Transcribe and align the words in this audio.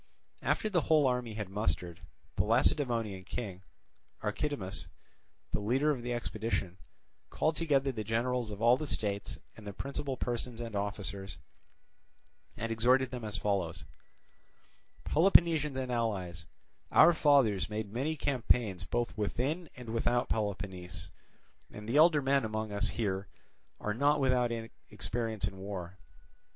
After 0.41 0.67
the 0.67 0.81
whole 0.81 1.05
army 1.05 1.35
had 1.35 1.47
mustered, 1.47 1.99
the 2.35 2.43
Lacedaemonian 2.43 3.23
king, 3.23 3.61
Archidamus, 4.23 4.87
the 5.51 5.59
leader 5.59 5.91
of 5.91 6.01
the 6.01 6.11
expedition, 6.11 6.79
called 7.29 7.55
together 7.55 7.91
the 7.91 8.03
generals 8.03 8.49
of 8.49 8.63
all 8.63 8.77
the 8.77 8.87
states 8.87 9.37
and 9.55 9.67
the 9.67 9.73
principal 9.73 10.17
persons 10.17 10.59
and 10.59 10.75
officers, 10.75 11.37
and 12.57 12.71
exhorted 12.71 13.11
them 13.11 13.23
as 13.23 13.37
follows: 13.37 13.85
"Peloponnesians 15.05 15.77
and 15.77 15.91
allies, 15.91 16.47
our 16.91 17.13
fathers 17.13 17.69
made 17.69 17.93
many 17.93 18.15
campaigns 18.15 18.83
both 18.85 19.15
within 19.15 19.69
and 19.75 19.89
without 19.91 20.29
Peloponnese, 20.29 21.09
and 21.71 21.87
the 21.87 21.97
elder 21.97 22.23
men 22.23 22.43
among 22.43 22.71
us 22.71 22.87
here 22.87 23.27
are 23.79 23.93
not 23.93 24.19
without 24.19 24.51
experience 24.89 25.47
in 25.47 25.59
war. 25.59 25.99